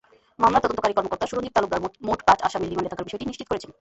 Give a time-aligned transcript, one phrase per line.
[0.41, 3.61] মামলার তদন্তকারী কর্মকর্তা সুরঞ্জিত তালুকদার মোট পাঁচ আসামির রিমান্ডে থাকার বিষয়টি নিশ্চিত করেন।